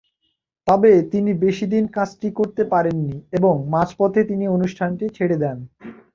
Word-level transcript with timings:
তবে 0.67 0.91
তিনি 1.11 1.31
বেশিদিন 1.43 1.83
কাজটি 1.95 2.29
করতে 2.39 2.63
পারেননি 2.73 3.17
এবং 3.37 3.53
মাঝপথে 3.73 4.21
তিনি 4.23 4.45
অনুষ্ঠানটি 4.55 5.05
ছেড়ে 5.17 5.37
দেন। 5.43 5.57